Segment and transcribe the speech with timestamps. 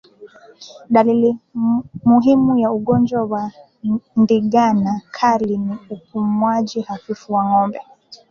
[0.89, 1.37] Dalili
[2.05, 3.51] muhimu ya ugonjwa wa
[4.15, 7.81] ndigana kali ni upumuaji hafifu wa ngombe